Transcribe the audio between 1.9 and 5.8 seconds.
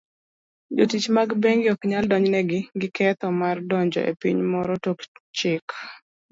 donjnegi gi ketho mar donjo e piny moro tok chik.